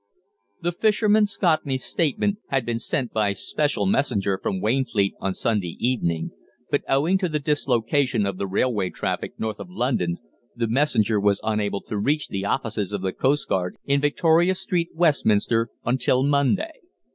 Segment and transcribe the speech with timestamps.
[0.63, 6.31] The fisherman Scotney's statement had been sent by special messenger from Wainfleet on Sunday evening,
[6.71, 10.17] but owing to the dislocation of the railway traffic north of London,
[10.55, 15.69] the messenger was unable to reach the offices of the coastguard in Victoria Street, Westminster,
[15.85, 16.73] until Monday.